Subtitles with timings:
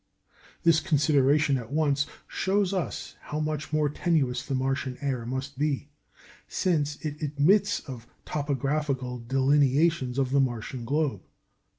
[0.63, 5.89] This consideration at once shows us how much more tenuous the Martian air must be,
[6.47, 11.21] since it admits of topographical delineations of the Martian globe.